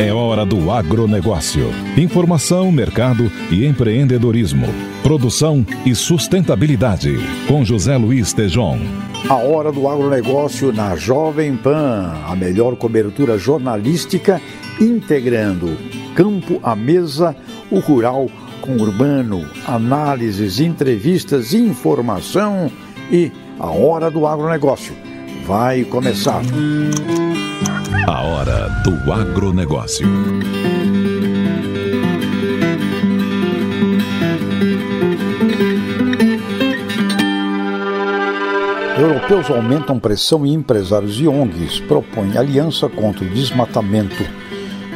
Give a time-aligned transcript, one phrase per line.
[0.00, 1.68] É hora do agronegócio.
[1.94, 4.66] Informação, mercado e empreendedorismo.
[5.02, 7.18] Produção e sustentabilidade.
[7.46, 8.78] Com José Luiz Tejon.
[9.28, 12.14] A hora do agronegócio na Jovem Pan.
[12.26, 14.40] A melhor cobertura jornalística
[14.80, 15.76] integrando
[16.14, 17.36] campo à mesa,
[17.70, 18.26] o rural
[18.62, 22.72] com o urbano, análises, entrevistas, informação
[23.10, 25.09] e a hora do agronegócio.
[25.50, 26.42] Vai começar.
[28.06, 30.06] A hora do agronegócio.
[38.96, 44.22] Europeus aumentam pressão e empresários e ONGs propõem aliança contra o desmatamento.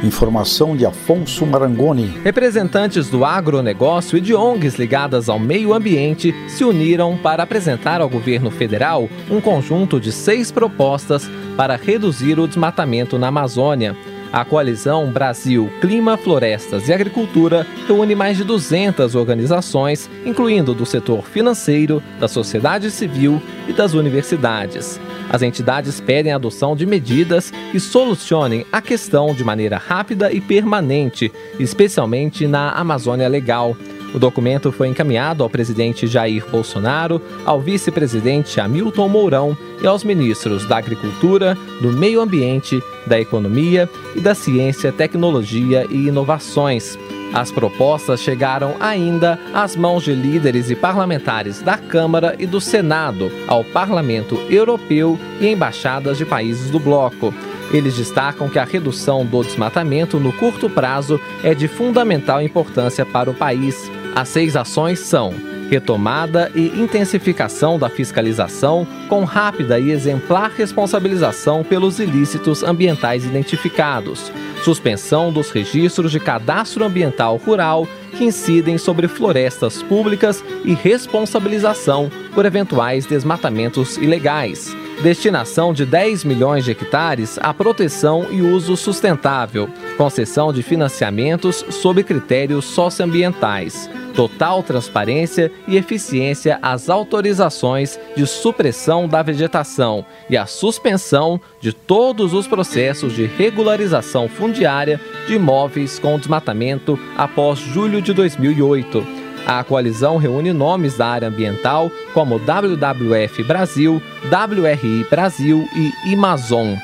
[0.05, 2.21] Informação de Afonso Marangoni.
[2.23, 8.09] Representantes do agronegócio e de ONGs ligadas ao meio ambiente se uniram para apresentar ao
[8.09, 13.97] governo federal um conjunto de seis propostas para reduzir o desmatamento na Amazônia.
[14.31, 21.25] A coalizão Brasil Clima, Florestas e Agricultura reúne mais de 200 organizações, incluindo do setor
[21.25, 25.01] financeiro, da sociedade civil e das universidades.
[25.31, 30.41] As entidades pedem a adoção de medidas que solucionem a questão de maneira rápida e
[30.41, 33.77] permanente, especialmente na Amazônia Legal.
[34.15, 40.65] O documento foi encaminhado ao presidente Jair Bolsonaro, ao vice-presidente Hamilton Mourão e aos ministros
[40.67, 46.97] da Agricultura, do Meio Ambiente, da Economia e da Ciência, Tecnologia e Inovações.
[47.35, 53.29] As propostas chegaram ainda às mãos de líderes e parlamentares da Câmara e do Senado,
[53.49, 57.35] ao Parlamento Europeu e embaixadas de países do bloco.
[57.73, 63.29] Eles destacam que a redução do desmatamento no curto prazo é de fundamental importância para
[63.29, 63.91] o país.
[64.15, 65.35] As seis ações são
[65.69, 74.31] retomada e intensificação da fiscalização com rápida e exemplar responsabilização pelos ilícitos ambientais identificados,
[74.65, 77.87] suspensão dos registros de cadastro ambiental rural
[78.17, 84.75] que incidem sobre florestas públicas e responsabilização por eventuais desmatamentos ilegais.
[85.03, 89.69] Destinação de 10 milhões de hectares à proteção e uso sustentável.
[89.97, 99.23] Concessão de financiamentos sob critérios socioambientais total transparência e eficiência às autorizações de supressão da
[99.23, 106.99] vegetação e a suspensão de todos os processos de regularização fundiária de imóveis com desmatamento
[107.17, 109.24] após julho de 2008.
[109.47, 116.75] A coalizão reúne nomes da área ambiental como WWF Brasil, WRI Brasil e Amazon.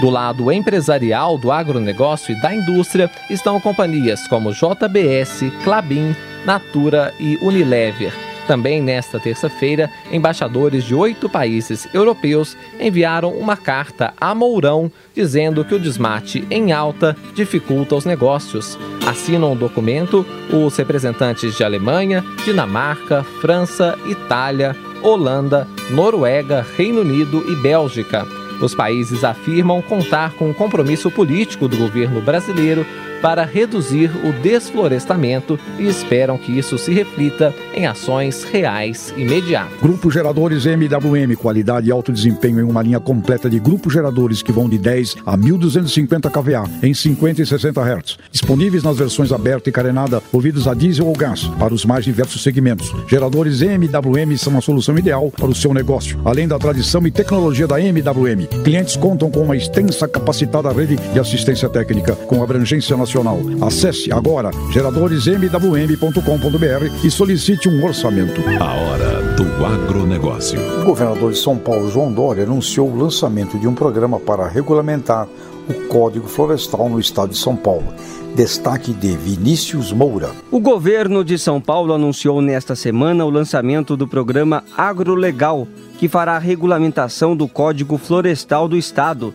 [0.00, 7.38] Do lado empresarial do agronegócio e da indústria estão companhias como JBS, Clabin, Natura e
[7.40, 8.25] Unilever.
[8.46, 15.74] Também nesta terça-feira, embaixadores de oito países europeus enviaram uma carta a Mourão dizendo que
[15.74, 18.78] o desmate em alta dificulta os negócios.
[19.04, 27.56] Assinam o documento os representantes de Alemanha, Dinamarca, França, Itália, Holanda, Noruega, Reino Unido e
[27.56, 28.26] Bélgica.
[28.60, 32.86] Os países afirmam contar com o compromisso político do governo brasileiro
[33.26, 39.80] para reduzir o desflorestamento e esperam que isso se reflita em ações reais imediatas.
[39.82, 44.52] Grupo Geradores MWM, qualidade e alto desempenho em uma linha completa de grupos geradores que
[44.52, 48.16] vão de 10 a 1250 kVA em 50 e 60 Hz.
[48.30, 52.44] Disponíveis nas versões aberta e carenada, ouvidos a diesel ou gás, para os mais diversos
[52.44, 52.94] segmentos.
[53.08, 57.66] Geradores MWM são a solução ideal para o seu negócio, além da tradição e tecnologia
[57.66, 58.46] da MWM.
[58.62, 63.15] Clientes contam com uma extensa capacitada rede de assistência técnica, com abrangência nacional.
[63.62, 68.40] Acesse agora geradoresmwm.com.br e solicite um orçamento.
[68.60, 70.60] A hora do agronegócio.
[70.82, 75.26] O governador de São Paulo, João Dória, anunciou o lançamento de um programa para regulamentar
[75.68, 77.86] o Código Florestal no estado de São Paulo.
[78.34, 80.30] Destaque de Vinícius Moura.
[80.50, 85.66] O governo de São Paulo anunciou nesta semana o lançamento do programa Agrolegal,
[85.98, 89.32] que fará a regulamentação do Código Florestal do estado.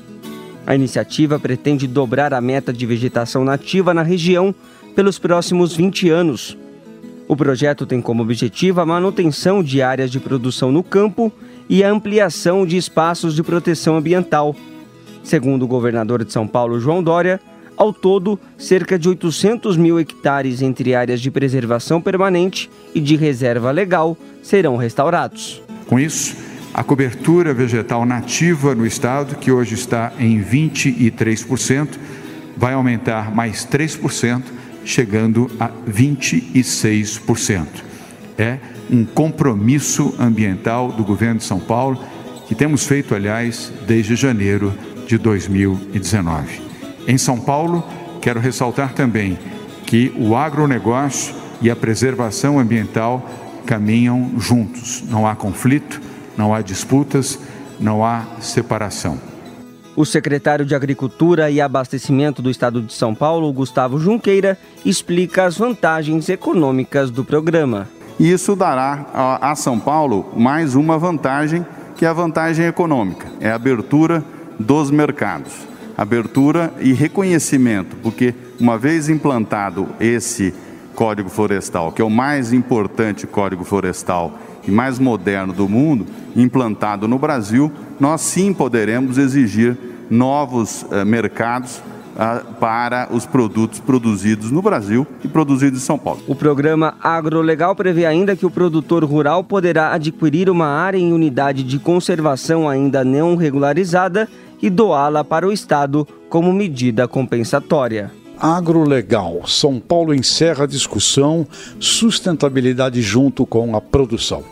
[0.66, 4.54] A iniciativa pretende dobrar a meta de vegetação nativa na região
[4.96, 6.58] pelos próximos 20 anos.
[7.28, 11.32] O projeto tem como objetivo a manutenção de áreas de produção no campo
[11.70, 14.56] e a ampliação de espaços de proteção ambiental.
[15.24, 17.40] Segundo o governador de São Paulo, João Dória,
[17.78, 23.72] ao todo, cerca de 800 mil hectares entre áreas de preservação permanente e de reserva
[23.72, 25.62] legal serão restaurados.
[25.88, 26.36] Com isso,
[26.74, 31.90] a cobertura vegetal nativa no estado, que hoje está em 23%,
[32.56, 34.44] vai aumentar mais 3%
[34.86, 37.68] chegando a 26%.
[38.38, 38.58] É
[38.90, 42.02] um compromisso ambiental do governo de São Paulo
[42.48, 44.74] que temos feito, aliás, desde janeiro
[45.08, 46.62] de 2019.
[47.08, 47.84] Em São Paulo,
[48.22, 49.38] quero ressaltar também
[49.86, 53.30] que o agronegócio e a preservação ambiental
[53.66, 55.04] caminham juntos.
[55.10, 56.02] Não há conflito,
[56.42, 57.38] não há disputas,
[57.80, 59.20] não há separação.
[59.96, 65.56] O secretário de Agricultura e Abastecimento do Estado de São Paulo, Gustavo Junqueira, explica as
[65.56, 67.88] vantagens econômicas do programa.
[68.20, 69.06] Isso dará
[69.40, 71.64] a São Paulo mais uma vantagem,
[71.96, 74.24] que é a vantagem econômica, é a abertura
[74.60, 75.54] dos mercados.
[75.96, 80.52] Abertura e reconhecimento, porque uma vez implantado esse
[80.96, 84.38] Código Florestal, que é o mais importante código florestal
[84.68, 86.06] e mais moderno do mundo,
[86.36, 89.78] implantado no Brasil, nós sim poderemos exigir
[90.10, 91.82] novos eh, mercados
[92.18, 96.22] ah, para os produtos produzidos no Brasil e produzidos em São Paulo.
[96.28, 101.64] O programa Agrolegal prevê ainda que o produtor rural poderá adquirir uma área em unidade
[101.64, 104.28] de conservação ainda não regularizada
[104.62, 108.12] e doá-la para o Estado como medida compensatória.
[108.42, 109.44] Agrolegal.
[109.46, 111.46] São Paulo encerra a discussão
[111.80, 114.44] sustentabilidade junto com a produção.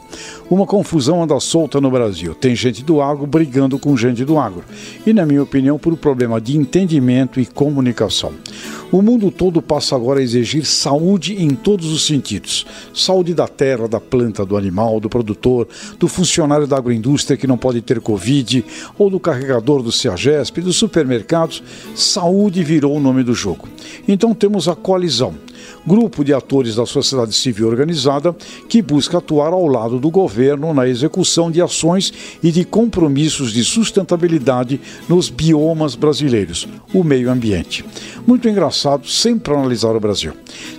[0.49, 2.33] Uma confusão anda solta no Brasil.
[2.33, 4.63] Tem gente do agro brigando com gente do agro.
[5.05, 8.33] E, na minha opinião, por um problema de entendimento e comunicação.
[8.91, 13.87] O mundo todo passa agora a exigir saúde em todos os sentidos: saúde da terra,
[13.87, 15.67] da planta, do animal, do produtor,
[15.99, 18.65] do funcionário da agroindústria que não pode ter Covid,
[18.97, 21.61] ou do carregador do CEAGESP, dos supermercados.
[21.93, 23.67] Saúde virou o nome do jogo.
[24.07, 25.35] Então temos a coalizão
[25.89, 28.35] grupo de atores da sociedade civil organizada
[28.69, 32.13] que busca atuar ao lado do governo na execução de ações
[32.43, 37.83] e de compromissos de sustentabilidade nos biomas brasileiros, o meio ambiente.
[38.27, 40.33] Muito engraçado sempre analisar o Brasil.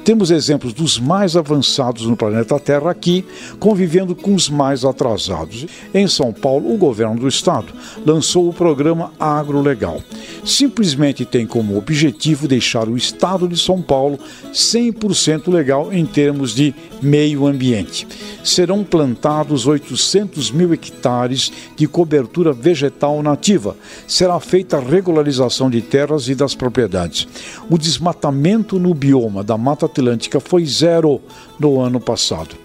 [0.05, 3.25] Temos exemplos dos mais avançados no planeta Terra aqui,
[3.59, 5.67] convivendo com os mais atrasados.
[5.93, 7.73] Em São Paulo, o governo do estado
[8.07, 10.01] lançou o programa Agrolegal.
[10.45, 14.17] Simplesmente tem como objetivo deixar o estado de São Paulo
[15.01, 18.07] 100% legal em termos de meio ambiente.
[18.45, 23.77] Serão plantados 800 mil hectares de cobertura vegetal nativa.
[24.07, 27.27] Será feita a regularização de terras e das propriedades.
[27.71, 31.21] O desmatamento no bioma da Mata Atlântica foi zero
[31.59, 32.57] no ano passado.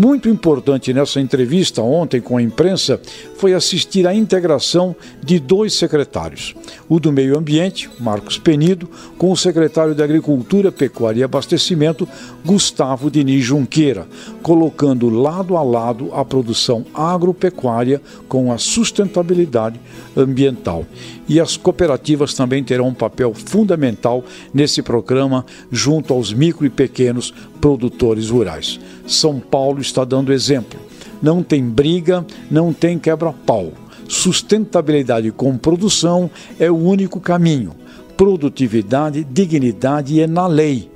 [0.00, 2.98] Muito importante nessa entrevista ontem com a imprensa
[3.36, 6.54] foi assistir à integração de dois secretários.
[6.88, 8.88] O do Meio Ambiente, Marcos Penido,
[9.18, 12.08] com o secretário de Agricultura, Pecuária e Abastecimento,
[12.42, 14.08] Gustavo Diniz Junqueira,
[14.42, 19.78] colocando lado a lado a produção agropecuária com a sustentabilidade
[20.16, 20.86] ambiental.
[21.30, 27.32] E as cooperativas também terão um papel fundamental nesse programa junto aos micro e pequenos
[27.60, 28.80] produtores rurais.
[29.06, 30.80] São Paulo está dando exemplo.
[31.22, 33.72] Não tem briga, não tem quebra-pau.
[34.08, 37.76] Sustentabilidade com produção é o único caminho.
[38.16, 40.90] Produtividade, dignidade é na lei.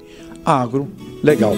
[0.45, 0.89] Agro,
[1.23, 1.55] legal.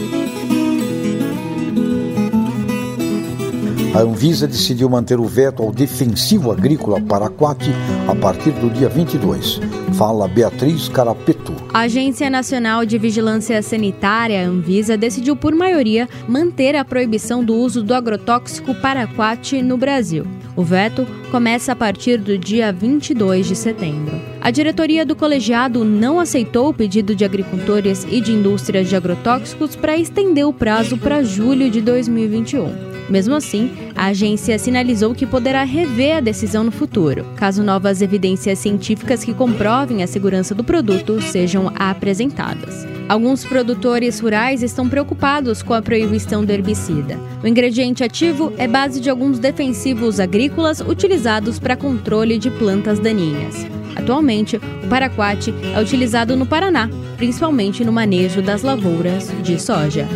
[3.96, 7.58] A Anvisa decidiu manter o veto ao defensivo agrícola Paraquat
[8.06, 9.58] a partir do dia 22.
[9.94, 11.54] Fala Beatriz Carapeto.
[11.72, 17.82] A Agência Nacional de Vigilância Sanitária, Anvisa, decidiu por maioria manter a proibição do uso
[17.82, 20.26] do agrotóxico Paraquat no Brasil.
[20.54, 24.20] O veto começa a partir do dia 22 de setembro.
[24.42, 29.74] A diretoria do colegiado não aceitou o pedido de agricultores e de indústrias de agrotóxicos
[29.74, 32.95] para estender o prazo para julho de 2021.
[33.08, 38.58] Mesmo assim, a agência sinalizou que poderá rever a decisão no futuro, caso novas evidências
[38.58, 42.86] científicas que comprovem a segurança do produto sejam apresentadas.
[43.08, 47.16] Alguns produtores rurais estão preocupados com a proibição do herbicida.
[47.42, 53.64] O ingrediente ativo é base de alguns defensivos agrícolas utilizados para controle de plantas daninhas.
[53.94, 60.06] Atualmente, o paraquat é utilizado no Paraná, principalmente no manejo das lavouras de soja.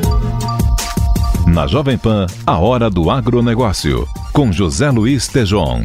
[1.53, 5.83] Na Jovem Pan, a hora do agronegócio, com José Luiz Tejon.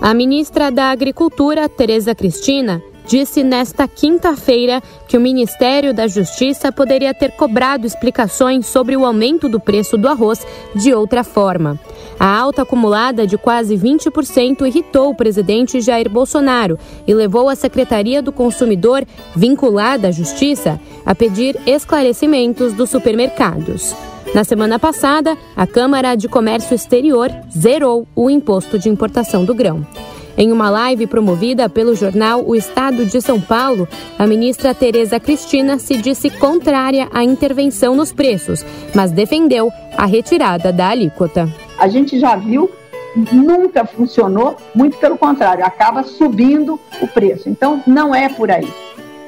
[0.00, 7.14] A ministra da Agricultura, Tereza Cristina, disse nesta quinta-feira que o Ministério da Justiça poderia
[7.14, 11.80] ter cobrado explicações sobre o aumento do preço do arroz de outra forma.
[12.20, 18.20] A alta acumulada de quase 20% irritou o presidente Jair Bolsonaro e levou a Secretaria
[18.20, 23.96] do Consumidor, vinculada à Justiça, a pedir esclarecimentos dos supermercados.
[24.34, 29.86] Na semana passada, a Câmara de Comércio Exterior zerou o imposto de importação do grão.
[30.40, 35.80] Em uma live promovida pelo jornal O Estado de São Paulo, a ministra Tereza Cristina
[35.80, 38.64] se disse contrária à intervenção nos preços,
[38.94, 41.52] mas defendeu a retirada da alíquota.
[41.76, 42.70] A gente já viu,
[43.32, 47.48] nunca funcionou, muito pelo contrário, acaba subindo o preço.
[47.48, 48.72] Então, não é por aí.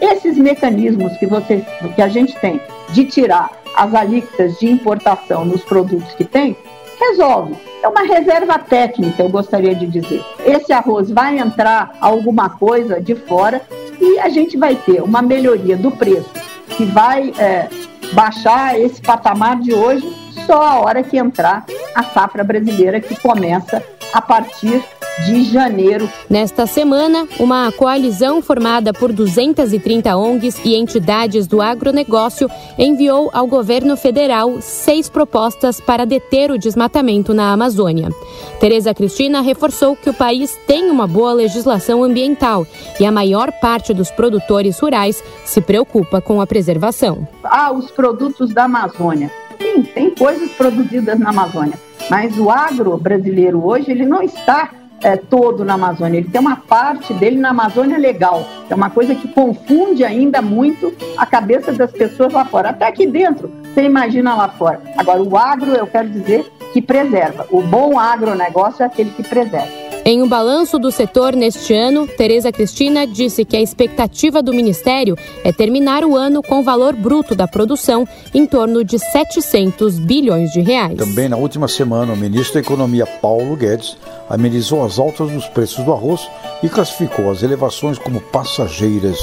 [0.01, 5.65] Esses mecanismos que, você, que a gente tem de tirar as alíquotas de importação nos
[5.65, 6.57] produtos que tem,
[7.01, 7.57] resolve.
[7.83, 10.23] É uma reserva técnica, eu gostaria de dizer.
[10.45, 13.63] Esse arroz vai entrar alguma coisa de fora
[14.01, 16.31] e a gente vai ter uma melhoria do preço
[16.69, 17.69] que vai é,
[18.13, 20.07] baixar esse patamar de hoje
[20.47, 21.65] só a hora que entrar
[21.95, 24.83] a safra brasileira que começa a partir
[25.27, 26.09] de janeiro.
[26.29, 32.49] Nesta semana, uma coalizão formada por 230 ONGs e entidades do agronegócio
[32.79, 38.11] enviou ao governo federal seis propostas para deter o desmatamento na Amazônia.
[38.59, 42.67] Tereza Cristina reforçou que o país tem uma boa legislação ambiental
[42.99, 47.27] e a maior parte dos produtores rurais se preocupa com a preservação.
[47.43, 49.31] Ah, os produtos da Amazônia.
[49.61, 54.71] Sim, tem coisas produzidas na Amazônia, mas o agro brasileiro hoje ele não está
[55.03, 58.45] é, todo na Amazônia, ele tem uma parte dele na Amazônia legal.
[58.69, 62.71] É uma coisa que confunde ainda muito a cabeça das pessoas lá fora.
[62.71, 64.81] Até aqui dentro, você imagina lá fora.
[64.97, 67.47] Agora, o agro, eu quero dizer que preserva.
[67.51, 69.80] O bom agronegócio é aquele que preserva.
[70.05, 75.15] Em um balanço do setor neste ano, Tereza Cristina disse que a expectativa do Ministério
[75.45, 80.53] é terminar o ano com o valor bruto da produção em torno de 700 bilhões
[80.53, 80.97] de reais.
[80.97, 83.97] Também na última semana, o ministro da Economia Paulo Guedes
[84.29, 86.27] amenizou as altas dos preços do arroz
[86.63, 89.19] e classificou as elevações como passageiras.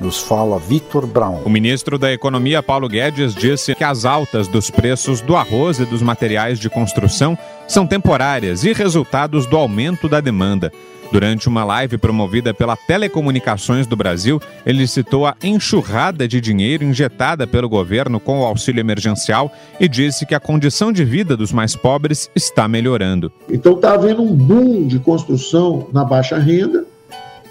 [0.00, 1.42] Nos fala Vitor Brown.
[1.44, 5.84] O ministro da Economia, Paulo Guedes, disse que as altas dos preços do arroz e
[5.84, 10.72] dos materiais de construção são temporárias e resultados do aumento da demanda.
[11.12, 17.46] Durante uma live promovida pela Telecomunicações do Brasil, ele citou a enxurrada de dinheiro injetada
[17.46, 21.76] pelo governo com o auxílio emergencial e disse que a condição de vida dos mais
[21.76, 23.30] pobres está melhorando.
[23.48, 26.84] Então está havendo um boom de construção na baixa renda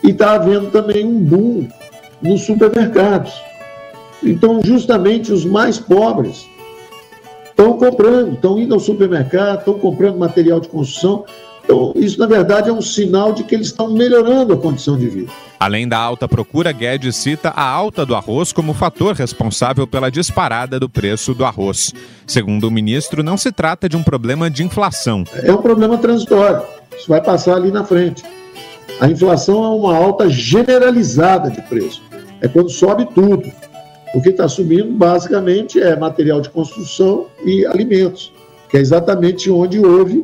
[0.04, 1.70] e está havendo também um boom
[2.24, 3.34] nos supermercados.
[4.24, 6.48] Então, justamente os mais pobres
[7.50, 11.26] estão comprando, estão indo ao supermercado, estão comprando material de construção.
[11.64, 15.08] Então, isso, na verdade, é um sinal de que eles estão melhorando a condição de
[15.08, 15.32] vida.
[15.60, 20.78] Além da alta procura, Guedes cita a alta do arroz como fator responsável pela disparada
[20.78, 21.94] do preço do arroz.
[22.28, 25.24] Segundo o ministro, não se trata de um problema de inflação.
[25.34, 26.64] É um problema transitório.
[26.98, 28.24] Isso vai passar ali na frente.
[29.00, 32.02] A inflação é uma alta generalizada de preço.
[32.44, 33.50] É quando sobe tudo.
[34.14, 38.32] O que está subindo, basicamente, é material de construção e alimentos,
[38.70, 40.24] que é exatamente onde houve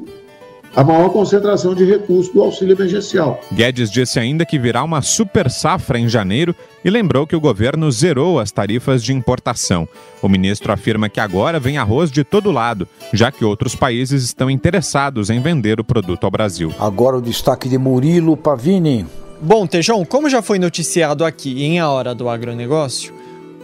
[0.76, 3.40] a maior concentração de recursos do auxílio emergencial.
[3.52, 7.92] Guedes disse ainda que virá uma super safra em janeiro e lembrou que o governo
[7.92, 9.88] zerou as tarifas de importação.
[10.22, 14.50] O ministro afirma que agora vem arroz de todo lado, já que outros países estão
[14.50, 16.72] interessados em vender o produto ao Brasil.
[16.78, 19.08] Agora o destaque de Murilo Pavini.
[19.42, 23.14] Bom, Tejão, como já foi noticiado aqui em A Hora do Agronegócio,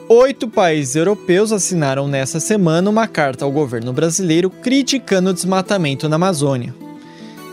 [0.08, 6.16] Oito países europeus assinaram nessa semana uma carta ao governo brasileiro criticando o desmatamento na
[6.16, 6.76] Amazônia.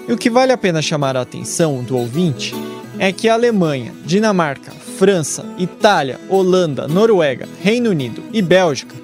[0.06, 2.54] E o que vale a pena chamar a atenção do ouvinte
[2.98, 8.96] é que a Alemanha, Dinamarca, França, Itália, Holanda, Noruega, Reino Unido e Bélgica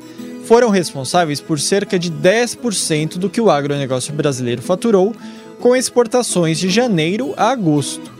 [0.45, 5.17] foram responsáveis por cerca de 10% do que o agronegócio brasileiro faturou
[5.59, 8.18] com exportações de janeiro a agosto.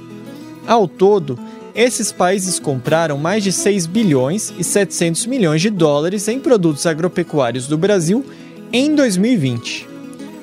[0.69, 1.39] Ao todo,
[1.75, 7.67] esses países compraram mais de 6 bilhões e 700 milhões de dólares em produtos agropecuários
[7.67, 8.23] do Brasil
[8.71, 9.89] em 2020.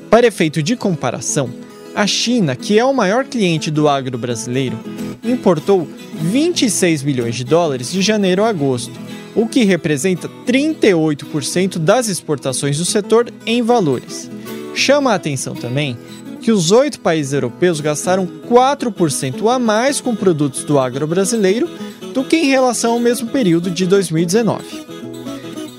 [0.09, 1.51] Para efeito de comparação,
[1.93, 4.79] a China, que é o maior cliente do agro brasileiro,
[5.23, 8.99] importou 26 bilhões de dólares de janeiro a agosto,
[9.35, 14.27] o que representa 38% das exportações do setor em valores.
[14.73, 15.95] Chama a atenção também
[16.45, 21.67] que os oito países europeus gastaram 4% a mais com produtos do agro brasileiro
[22.13, 24.63] do que em relação ao mesmo período de 2019.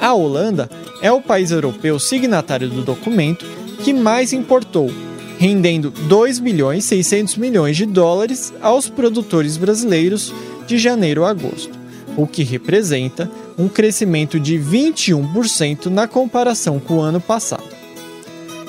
[0.01, 0.69] A Holanda
[1.01, 3.47] é o país europeu signatário do documento
[3.85, 4.91] que mais importou,
[5.39, 10.35] rendendo 2 bilhões 600 milhões de dólares aos produtores brasileiros
[10.67, 11.79] de janeiro a agosto,
[12.17, 17.76] o que representa um crescimento de 21% na comparação com o ano passado.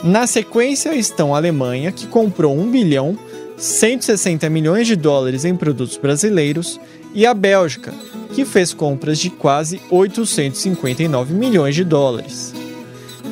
[0.03, 3.17] Na sequência estão a Alemanha, que comprou 1 bilhão
[3.57, 6.79] 160 milhões de dólares em produtos brasileiros,
[7.13, 7.91] e a Bélgica,
[8.33, 12.53] que fez compras de quase 859 milhões de dólares.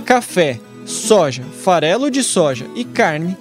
[0.06, 3.38] Café, soja, farelo de soja e carne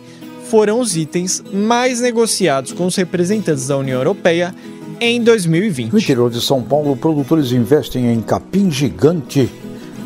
[0.51, 4.55] foram os itens mais negociados com os representantes da União Europeia
[5.01, 5.93] em 2020.
[5.93, 9.51] No interior de São Paulo, produtores investem em capim gigante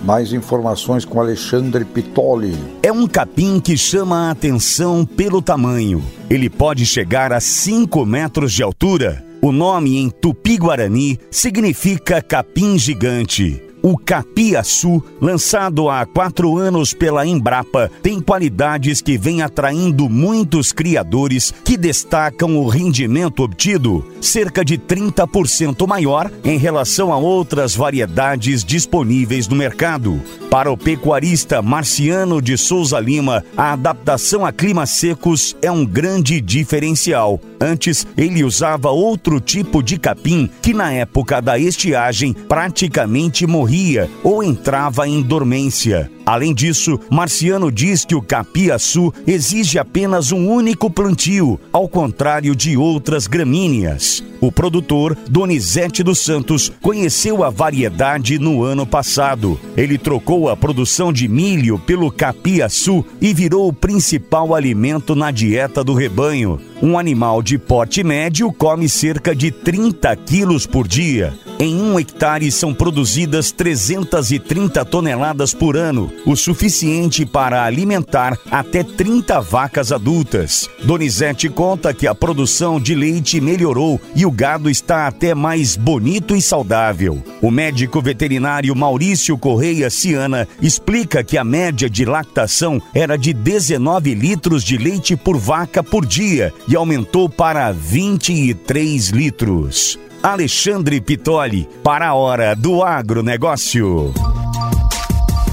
[0.05, 2.57] mais informações com Alexandre Pitoli.
[2.83, 6.02] É um capim que chama a atenção pelo tamanho.
[6.31, 9.25] Ele pode chegar a 5 metros de altura.
[9.40, 13.67] O nome em tupi-guarani significa capim gigante.
[13.88, 21.54] O capiaçu, lançado há quatro anos pela Embrapa, tem qualidades que vem atraindo muitos criadores
[21.64, 29.49] que destacam o rendimento obtido, cerca de 30% maior em relação a outras variedades disponíveis
[29.49, 30.21] no mercado.
[30.50, 36.42] Para o pecuarista Marciano de Souza Lima, a adaptação a climas secos é um grande
[36.42, 37.40] diferencial.
[37.61, 44.43] Antes, ele usava outro tipo de capim que, na época da estiagem, praticamente morria ou
[44.43, 46.11] entrava em dormência.
[46.29, 52.77] Além disso, Marciano diz que o capiaçu exige apenas um único plantio, ao contrário de
[52.77, 54.23] outras gramíneas.
[54.41, 59.59] O produtor, Donizete dos Santos, conheceu a variedade no ano passado.
[59.77, 65.83] Ele trocou a produção de milho pelo capiaçu e virou o principal alimento na dieta
[65.83, 66.61] do rebanho.
[66.80, 71.35] Um animal de porte médio come cerca de 30 quilos por dia.
[71.61, 79.40] Em um hectare são produzidas 330 toneladas por ano, o suficiente para alimentar até 30
[79.40, 80.71] vacas adultas.
[80.85, 86.37] Donizete conta que a produção de leite melhorou e o gado está até mais bonito
[86.37, 87.21] e saudável.
[87.42, 94.14] O médico veterinário Maurício Correia Ciana explica que a média de lactação era de 19
[94.14, 99.99] litros de leite por vaca por dia e aumentou para 23 litros.
[100.22, 104.12] Alexandre Pitoli, para a Hora do Agronegócio.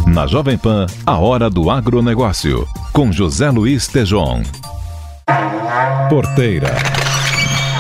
[0.08, 4.42] Na Jovem Pan, a Hora do Agronegócio, com José Luiz Tejon.
[6.10, 6.76] Porteira.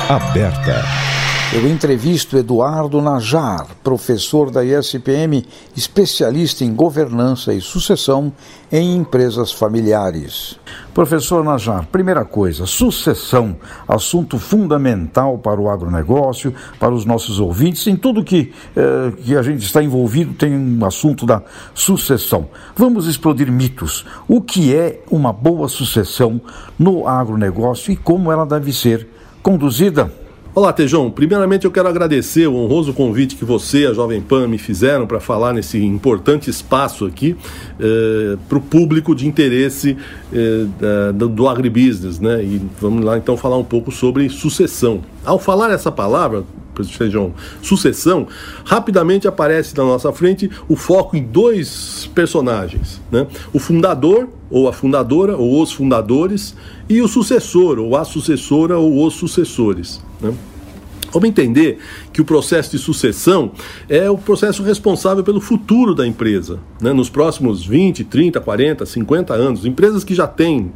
[0.08, 1.15] Aberta.
[1.56, 8.34] Eu entrevisto Eduardo Najar, professor da ISPM, especialista em governança e sucessão
[8.70, 10.60] em empresas familiares.
[10.94, 13.56] Professor Najar, primeira coisa, sucessão,
[13.88, 19.42] assunto fundamental para o agronegócio, para os nossos ouvintes, em tudo que, eh, que a
[19.42, 21.42] gente está envolvido tem um assunto da
[21.74, 22.50] sucessão.
[22.76, 24.06] Vamos explodir mitos.
[24.28, 26.42] O que é uma boa sucessão
[26.78, 29.08] no agronegócio e como ela deve ser
[29.42, 30.25] conduzida?
[30.56, 31.12] Olá, Tejão.
[31.12, 35.06] Primeiramente, eu quero agradecer o honroso convite que você e a Jovem Pan me fizeram
[35.06, 37.36] para falar nesse importante espaço aqui
[37.78, 39.98] eh, para o público de interesse
[40.32, 42.42] eh, do, do agribusiness, né?
[42.42, 45.02] E vamos lá então falar um pouco sobre sucessão.
[45.26, 46.46] Ao falar essa palavra,
[46.84, 48.28] Tejão, sucessão,
[48.66, 53.28] rapidamente aparece na nossa frente o foco em dois personagens, né?
[53.54, 56.56] O fundador ou a fundadora ou os fundadores
[56.88, 60.02] e o sucessor ou a sucessora ou os sucessores.
[60.22, 60.34] Né?
[61.12, 61.78] Vamos entender
[62.12, 63.52] que o processo de sucessão
[63.88, 66.60] é o processo responsável pelo futuro da empresa.
[66.82, 66.92] Né?
[66.92, 70.72] Nos próximos 20, 30, 40, 50 anos, empresas que já têm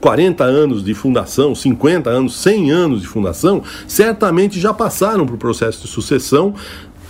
[0.00, 5.38] 40 anos de fundação, 50 anos, 100 anos de fundação, certamente já passaram para o
[5.38, 6.54] processo de sucessão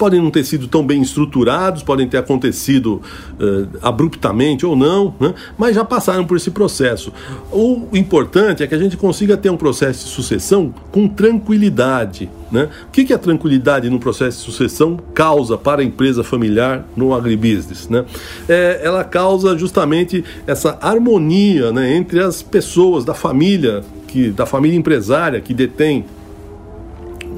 [0.02, 3.00] podem não ter sido tão bem estruturados, podem ter acontecido
[3.38, 5.32] uh, abruptamente ou não, né?
[5.56, 7.12] mas já passaram por esse processo.
[7.52, 12.28] O importante é que a gente consiga ter um processo de sucessão com tranquilidade.
[12.50, 12.68] Né?
[12.88, 17.14] O que, que a tranquilidade no processo de sucessão causa para a empresa familiar no
[17.14, 17.88] agribusiness?
[17.88, 18.04] Né?
[18.48, 24.76] É, ela causa justamente essa harmonia né, entre as pessoas da família, que, da família
[24.76, 26.04] empresária que detém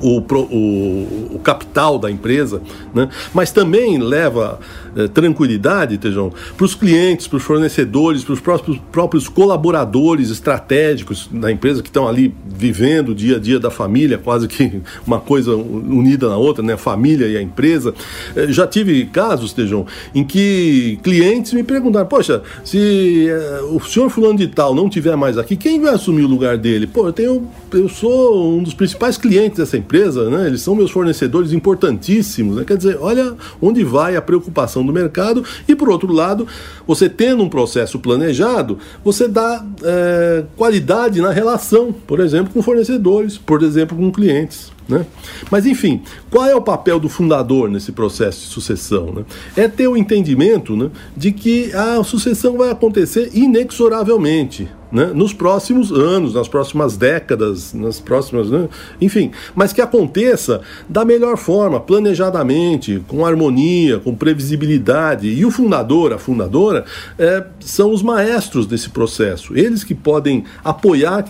[0.03, 2.61] o, o, o capital da empresa,
[2.95, 3.09] né?
[3.33, 4.59] mas também leva
[4.97, 11.29] é, tranquilidade, Tejão, para os clientes, para os fornecedores, para os próprios, próprios colaboradores estratégicos
[11.31, 15.21] da empresa que estão ali vivendo o dia a dia da família, quase que uma
[15.21, 16.75] coisa unida na outra, né?
[16.75, 17.95] a família e a empresa.
[18.37, 24.11] É, já tive casos, Tejão, em que clientes me perguntaram: Poxa, se é, o senhor
[24.11, 26.87] Fulano de Tal não tiver mais aqui, quem vai assumir o lugar dele?
[26.87, 27.49] Pô, eu tenho.
[27.73, 30.47] Eu sou um dos principais clientes dessa empresa, né?
[30.47, 32.57] Eles são meus fornecedores importantíssimos.
[32.57, 32.65] Né?
[32.65, 35.45] Quer dizer, olha onde vai a preocupação do mercado.
[35.69, 36.47] E por outro lado,
[36.87, 43.39] você tendo um processo planejado, você dá é, qualidade na relação, por exemplo, com fornecedores,
[43.39, 44.74] por exemplo, com clientes.
[44.89, 45.07] Né?
[45.51, 49.13] Mas enfim, qual é o papel do fundador nesse processo de sucessão?
[49.13, 49.25] Né?
[49.57, 55.91] É ter o entendimento né, de que a sucessão vai acontecer inexoravelmente né, nos próximos
[55.91, 58.49] anos, nas próximas décadas, nas próximas.
[58.49, 58.69] Né,
[59.01, 65.29] enfim, mas que aconteça da melhor forma, planejadamente, com harmonia, com previsibilidade.
[65.29, 66.85] E o fundador, a fundadora,
[67.19, 69.57] é, são os maestros desse processo.
[69.59, 71.25] Eles que podem apoiar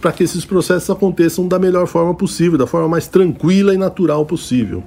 [0.00, 4.24] para que esses processos aconteçam da melhor forma possível, da forma mais tranquila e natural
[4.24, 4.82] possível.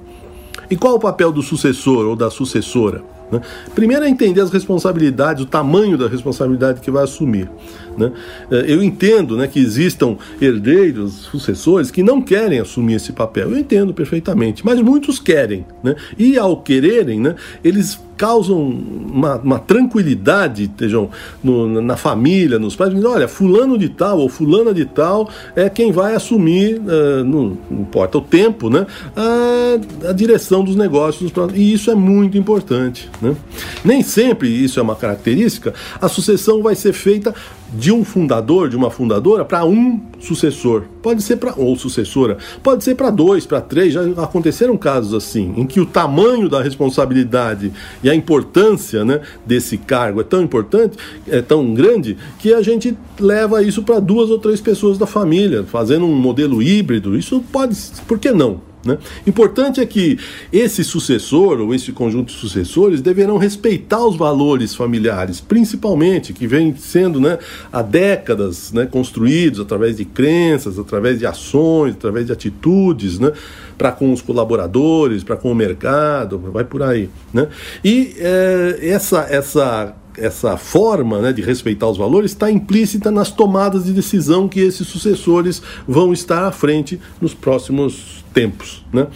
[0.70, 3.02] E qual o papel do sucessor ou da sucessora?
[3.30, 3.40] Né?
[3.74, 7.50] Primeiro é entender as responsabilidades, o tamanho da responsabilidade que vai assumir.
[7.98, 8.10] Né?
[8.50, 13.50] É, eu entendo né, que existam herdeiros, sucessores, que não querem assumir esse papel.
[13.50, 15.66] Eu entendo perfeitamente, mas muitos querem.
[15.82, 15.94] Né?
[16.18, 21.08] E ao quererem, né, eles causam uma, uma tranquilidade, Tejão,
[21.42, 25.92] no, na família, nos pais, olha, fulano de tal ou fulana de tal é quem
[25.92, 31.32] vai assumir, uh, não, não, importa o tempo, né, a, a direção dos negócios.
[31.54, 33.08] E isso é muito importante.
[33.22, 33.36] Né?
[33.84, 37.32] Nem sempre isso é uma característica, a sucessão vai ser feita
[37.72, 40.84] de um fundador, de uma fundadora, para um sucessor.
[41.02, 43.92] Pode ser para ou sucessora, pode ser para dois, para três.
[43.92, 49.76] Já aconteceram casos assim, em que o tamanho da responsabilidade e a importância né, desse
[49.76, 54.38] cargo é tão importante, é tão grande, que a gente leva isso para duas ou
[54.38, 57.16] três pessoas da família, fazendo um modelo híbrido.
[57.16, 57.76] Isso pode,
[58.06, 58.67] por que não?
[58.84, 58.96] Né?
[59.26, 60.18] Importante é que
[60.52, 66.74] esse sucessor ou esse conjunto de sucessores deverão respeitar os valores familiares, principalmente que vêm
[66.76, 67.38] sendo né,
[67.72, 73.32] há décadas né, construídos através de crenças, através de ações, através de atitudes, né,
[73.76, 77.10] para com os colaboradores, para com o mercado, vai por aí.
[77.32, 77.48] Né?
[77.84, 83.84] E é, essa, essa essa forma né, de respeitar os valores está implícita nas tomadas
[83.84, 88.84] de decisão que esses sucessores vão estar à frente nos próximos tempos.
[88.92, 89.06] Né?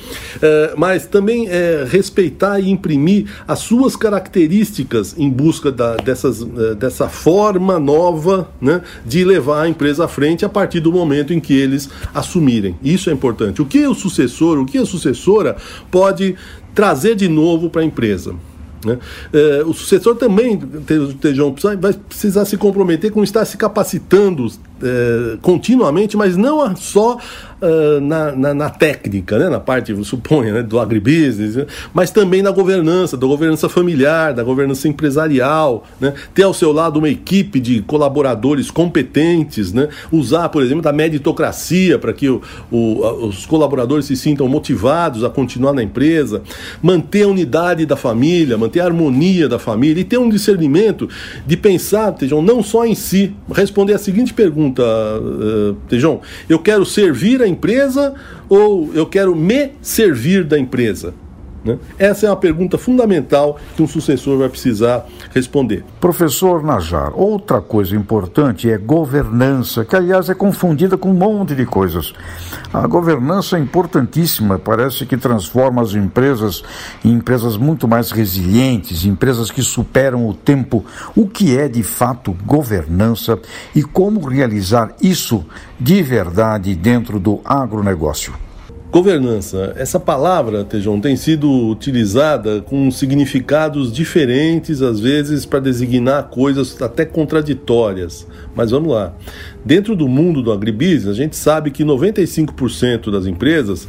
[0.40, 6.74] É, mas também é, respeitar e imprimir as suas características em busca da, dessas, é,
[6.74, 11.40] dessa forma nova né, de levar a empresa à frente a partir do momento em
[11.40, 12.74] que eles assumirem.
[12.82, 13.62] Isso é importante.
[13.62, 15.56] O que o sucessor, o que a sucessora
[15.90, 16.34] pode
[16.74, 18.34] trazer de novo para a empresa?
[18.84, 18.98] Né?
[19.32, 20.58] É, o sucessor também,
[21.20, 24.46] Tejão, vai precisar se comprometer com estar se capacitando
[24.82, 27.18] é, continuamente, mas não só
[27.62, 29.48] uh, na, na, na, técnica, né?
[29.48, 30.62] na parte, suponha, né?
[30.62, 31.66] do agribusiness, né?
[31.94, 36.12] mas também na governança, da governança familiar, da governança empresarial, né?
[36.34, 39.88] ter ao seu lado uma equipe de colaboradores competentes, né?
[40.10, 45.30] usar, por exemplo, da meritocracia para que o, o, os colaboradores se sintam motivados a
[45.30, 46.42] continuar na empresa,
[46.82, 51.08] manter a unidade da família, manter a harmonia da família e ter um discernimento
[51.46, 56.84] de pensar, Tejão, não só em si, responder a seguinte pergunta, uh, Tejão, eu quero
[56.84, 58.14] servir a empresa
[58.48, 61.14] ou eu quero me servir da empresa?
[61.64, 61.78] Né?
[61.98, 65.84] Essa é uma pergunta fundamental que um sucessor vai precisar responder.
[66.00, 71.64] Professor Najar, outra coisa importante é governança, que aliás é confundida com um monte de
[71.64, 72.12] coisas.
[72.72, 76.62] A governança é importantíssima, parece que transforma as empresas
[77.04, 80.84] em empresas muito mais resilientes, empresas que superam o tempo.
[81.14, 83.38] O que é de fato governança
[83.74, 85.44] e como realizar isso
[85.78, 88.34] de verdade dentro do agronegócio?
[88.92, 89.72] Governança.
[89.78, 97.06] Essa palavra, Tejão, tem sido utilizada com significados diferentes, às vezes, para designar coisas até
[97.06, 98.26] contraditórias.
[98.54, 99.14] Mas vamos lá.
[99.64, 103.88] Dentro do mundo do agribusiness, a gente sabe que 95% das empresas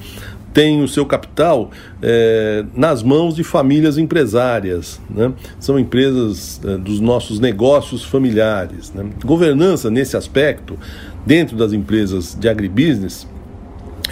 [0.54, 1.70] têm o seu capital
[2.02, 5.02] é, nas mãos de famílias empresárias.
[5.10, 5.34] Né?
[5.60, 8.94] São empresas é, dos nossos negócios familiares.
[8.94, 9.06] Né?
[9.26, 10.80] Governança, nesse aspecto,
[11.26, 13.28] dentro das empresas de agribusiness,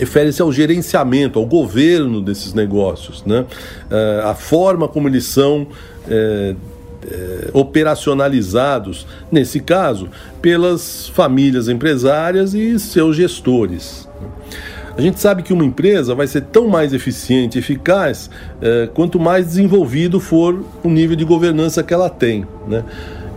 [0.02, 3.42] refere-se ao gerenciamento, ao governo desses negócios, né?
[3.42, 6.58] Uh, a forma como eles são uh, uh,
[7.54, 10.10] operacionalizados, nesse caso,
[10.42, 14.10] pelas famílias empresárias e seus gestores.
[14.98, 18.30] A gente sabe que uma empresa vai ser tão mais eficiente e eficaz
[18.62, 22.46] eh, quanto mais desenvolvido for o nível de governança que ela tem.
[22.68, 22.84] Né?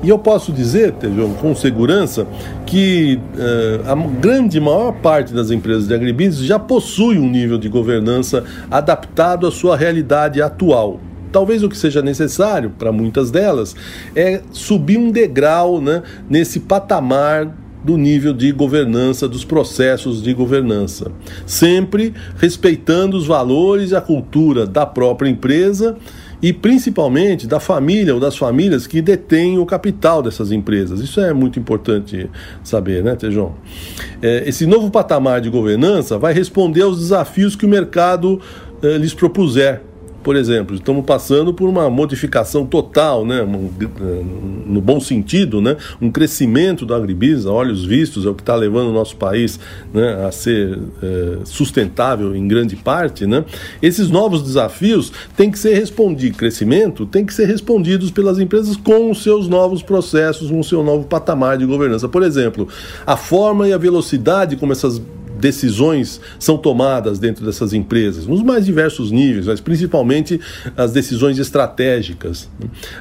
[0.03, 2.27] E eu posso dizer, Tejão, com segurança,
[2.67, 7.69] que uh, a grande maior parte das empresas de agribusiness já possui um nível de
[7.69, 11.01] governança adaptado à sua realidade atual.
[11.33, 13.75] Talvez o que seja necessário para muitas delas
[14.15, 17.53] é subir um degrau né, nesse patamar
[17.85, 21.13] do nível de governança, dos processos de governança,
[21.45, 25.97] sempre respeitando os valores e a cultura da própria empresa
[26.43, 31.01] e principalmente da família ou das famílias que detêm o capital dessas empresas.
[31.01, 32.29] Isso é muito importante
[32.63, 33.55] saber, né, Tejão?
[34.21, 38.41] É, esse novo patamar de governança vai responder aos desafios que o mercado
[38.83, 39.81] é, lhes propuser
[40.25, 43.47] por exemplo, estamos passando por uma modificação total, né?
[44.67, 45.77] no bom sentido, né?
[46.01, 49.61] um crescimento do agribusiness, olhos vistos, é o que está levando o nosso país
[49.93, 50.25] né?
[50.27, 53.27] a ser é, sustentável em grande parte.
[53.27, 53.45] Né?
[53.83, 59.11] Esses novos desafios têm que ser respondidos, crescimento tem que ser respondidos pelas empresas com
[59.11, 62.09] os seus novos processos, com o seu novo patamar de governança.
[62.09, 62.67] Por exemplo,
[63.07, 65.01] a forma e a velocidade como essas
[65.45, 70.41] decisões são tomadas dentro dessas empresas, nos mais diversos níveis, mas principalmente
[70.75, 72.49] as decisões estratégicas.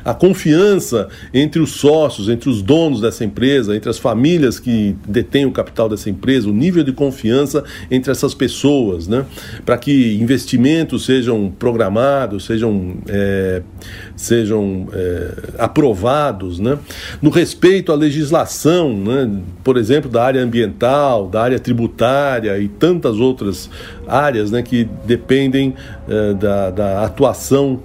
[0.03, 5.45] A confiança entre os sócios, entre os donos dessa empresa, entre as famílias que detêm
[5.45, 9.25] o capital dessa empresa, o nível de confiança entre essas pessoas, né?
[9.65, 13.61] para que investimentos sejam programados, sejam, é,
[14.17, 16.77] sejam é, aprovados, né?
[17.21, 19.31] no respeito à legislação, né?
[19.63, 23.69] por exemplo, da área ambiental, da área tributária e tantas outras
[24.07, 25.73] áreas né, que dependem
[26.07, 27.79] eh, da, da atuação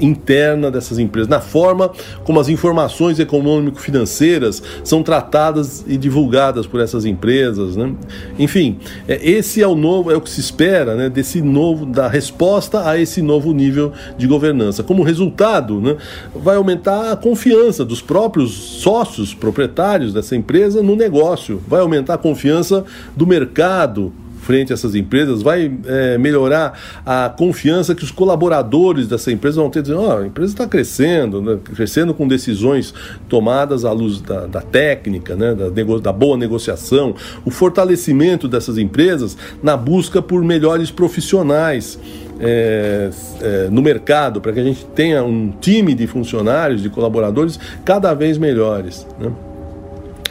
[0.00, 1.90] interna dessas empresas, na forma
[2.24, 7.94] como as informações econômico-financeiras são tratadas e divulgadas por essas empresas, né?
[8.38, 11.08] Enfim, é, esse é o novo, é o que se espera, né?
[11.08, 14.82] Desse novo, da resposta a esse novo nível de governança.
[14.82, 15.96] Como resultado, né?
[16.34, 22.18] Vai aumentar a confiança dos próprios sócios proprietários dessa empresa no negócio, vai aumentar a
[22.18, 22.84] confiança
[23.16, 24.12] do mercado
[24.44, 29.70] frente a essas empresas, vai é, melhorar a confiança que os colaboradores dessa empresa vão
[29.70, 31.58] ter, dizendo, oh, a empresa está crescendo, né?
[31.74, 32.94] crescendo com decisões
[33.28, 35.54] tomadas à luz da, da técnica, né?
[35.54, 41.98] da, da boa negociação, o fortalecimento dessas empresas na busca por melhores profissionais.
[42.40, 47.60] É, é, no mercado, para que a gente tenha um time de funcionários, de colaboradores
[47.84, 49.06] cada vez melhores.
[49.20, 49.30] Né?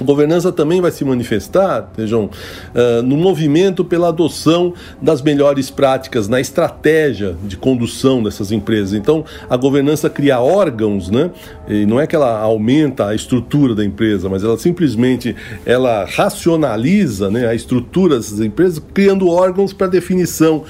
[0.04, 6.28] A governança também vai se manifestar, João, uh, no movimento pela adoção das melhores práticas
[6.28, 8.94] na estratégia de condução dessas empresas.
[8.94, 11.32] Então, a governança cria órgãos, né?
[11.70, 15.34] E não é que ela aumenta a estrutura da empresa, mas ela simplesmente
[15.66, 20.66] ela racionaliza né, a estrutura dessas empresas, criando órgãos para definição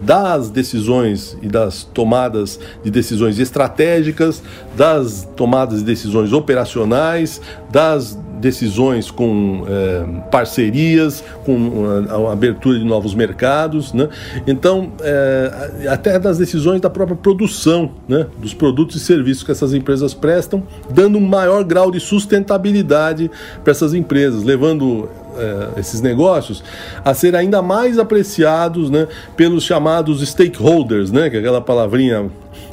[0.00, 4.42] das decisões e das tomadas de decisões estratégicas,
[4.76, 12.84] das tomadas de decisões operacionais, das decisões com é, parcerias, com a, a, abertura de
[12.84, 14.08] novos mercados, né?
[14.46, 18.26] Então, é, até das decisões da própria produção, né?
[18.38, 23.30] Dos produtos e serviços que essas empresas prestam, dando um maior grau de sustentabilidade
[23.62, 26.62] para essas empresas, levando é, esses negócios
[27.04, 29.06] a ser ainda mais apreciados, né?
[29.36, 31.30] Pelos chamados stakeholders, né?
[31.30, 32.30] Que é aquela palavrinha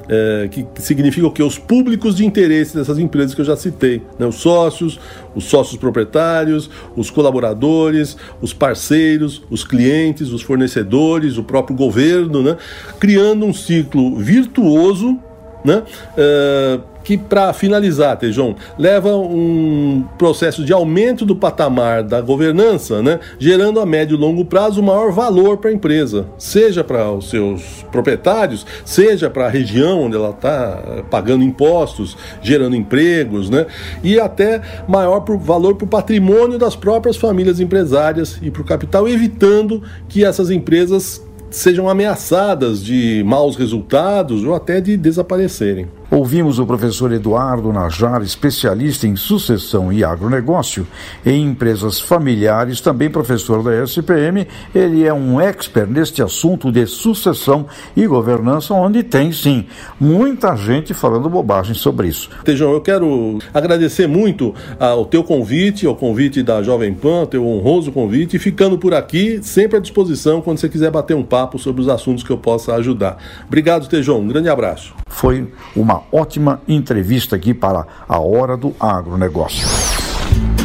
[0.10, 1.42] é, que significa o que?
[1.42, 4.02] Os públicos de interesse dessas empresas que eu já citei.
[4.20, 4.26] Né?
[4.26, 5.00] Os sócios,
[5.36, 12.58] os sócios proprietários, os colaboradores, os parceiros, os clientes, os fornecedores, o próprio governo, né?
[13.00, 15.20] criando um ciclo virtuoso
[15.63, 15.84] né?
[16.17, 23.19] É, que, para finalizar, Tejão, leva um processo de aumento do patamar da governança, né,
[23.38, 27.86] gerando a médio e longo prazo maior valor para a empresa, seja para os seus
[27.91, 33.65] proprietários, seja para a região onde ela está pagando impostos, gerando empregos, né,
[34.04, 38.65] e até maior pro, valor para o patrimônio das próprias famílias empresárias e para o
[38.65, 41.21] capital, evitando que essas empresas
[41.54, 45.88] sejam ameaçadas de maus resultados ou até de desaparecerem.
[46.15, 50.86] Ouvimos o professor Eduardo Najar, especialista em sucessão e agronegócio
[51.26, 54.47] em empresas familiares, também professor da SPM.
[54.76, 57.65] Ele é um expert neste assunto de sucessão
[57.97, 59.65] e governança, onde tem sim
[59.99, 62.30] muita gente falando bobagem sobre isso.
[62.43, 67.91] Tejão, eu quero agradecer muito ao teu convite, ao convite da Jovem Pan, teu honroso
[67.91, 71.82] convite, e ficando por aqui, sempre à disposição quando você quiser bater um papo sobre
[71.82, 73.17] os assuntos que eu possa ajudar.
[73.47, 74.19] Obrigado, Tejão.
[74.19, 74.93] Um grande abraço.
[75.08, 79.68] Foi uma ótima entrevista aqui para a Hora do Agronegócio.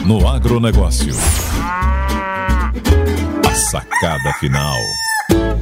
[0.06, 1.14] No agronegócio.
[3.46, 4.76] A sacada final.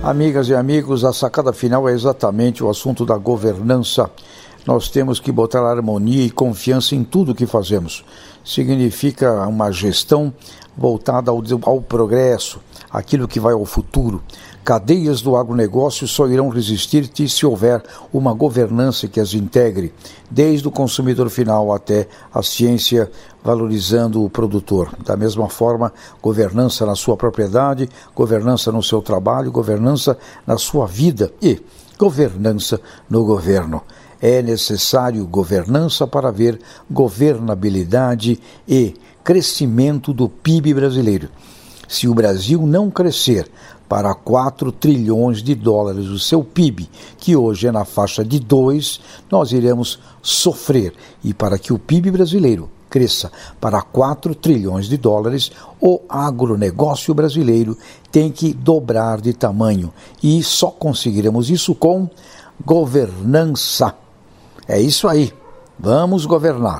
[0.02, 4.08] Amigas e amigos, a sacada final é exatamente o assunto da governança.
[4.64, 8.04] Nós temos que botar harmonia e confiança em tudo que fazemos.
[8.44, 10.32] Significa uma gestão
[10.76, 12.60] voltada ao, ao progresso,
[12.90, 14.22] aquilo que vai ao futuro.
[14.66, 17.80] Cadeias do agronegócio só irão resistir se houver
[18.12, 19.94] uma governança que as integre,
[20.28, 23.08] desde o consumidor final até a ciência,
[23.44, 24.92] valorizando o produtor.
[25.04, 31.32] Da mesma forma, governança na sua propriedade, governança no seu trabalho, governança na sua vida
[31.40, 31.60] e
[31.96, 33.82] governança no governo.
[34.20, 36.58] É necessário governança para ver
[36.90, 41.28] governabilidade e crescimento do PIB brasileiro.
[41.88, 43.48] Se o Brasil não crescer
[43.88, 49.00] para 4 trilhões de dólares o seu PIB, que hoje é na faixa de 2,
[49.30, 50.92] nós iremos sofrer.
[51.22, 57.76] E para que o PIB brasileiro cresça para 4 trilhões de dólares, o agronegócio brasileiro
[58.10, 59.92] tem que dobrar de tamanho.
[60.22, 62.08] E só conseguiremos isso com
[62.64, 63.94] governança.
[64.66, 65.32] É isso aí.
[65.78, 66.78] Vamos governar.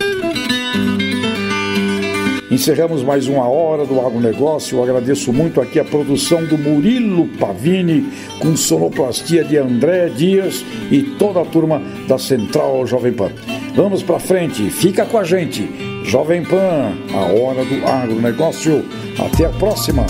[2.57, 4.79] Encerramos mais uma hora do agronegócio.
[4.79, 11.03] Eu agradeço muito aqui a produção do Murilo Pavini, com sonoplastia de André Dias e
[11.03, 13.31] toda a turma da Central Jovem Pan.
[13.75, 15.71] Vamos para frente, fica com a gente.
[16.05, 18.87] Jovem Pan, a hora do agronegócio.
[19.19, 20.07] Até a próxima.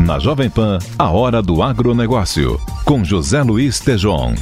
[0.00, 4.34] Na Jovem Pan, a hora do agronegócio, com José Luiz Tejon.